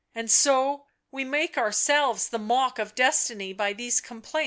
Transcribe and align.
and 0.15 0.31
so, 0.31 0.87
we 1.11 1.23
make 1.23 1.59
our 1.59 1.71
selves 1.71 2.29
the 2.29 2.39
mock 2.39 2.79
of 2.79 2.95
destiny 2.95 3.53
by 3.53 3.71
these 3.71 4.01
complaints. 4.01 4.39